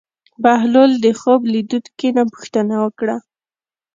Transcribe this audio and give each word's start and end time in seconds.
بهلول 0.43 0.91
د 1.03 1.05
خوب 1.19 1.41
لیدونکي 1.53 2.09
نه 2.17 2.23
پوښتنه 2.31 2.75
وکړه. 2.83 3.15